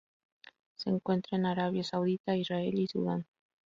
Se 0.77 0.89
encuentra 0.89 1.37
en 1.37 1.45
Arabia 1.45 1.83
Saudita, 1.83 2.35
Israel 2.35 2.73
y 2.79 2.87
Sudán. 2.87 3.27